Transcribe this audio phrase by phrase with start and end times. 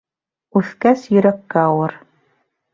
[0.61, 1.97] Үҫкәс, йөрәккә ауыр.